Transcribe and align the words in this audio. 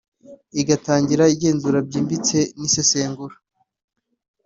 igatangira 0.61 1.23
igenzura 1.35 1.77
ryimbitse 1.87 2.37
n’isesengura 2.59 3.35